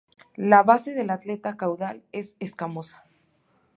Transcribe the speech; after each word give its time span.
La 0.51 0.63
base 0.63 0.89
de 0.95 1.03
la 1.03 1.13
aleta 1.13 1.55
caudal 1.57 2.01
es 2.11 2.33
escamosa. 2.39 3.03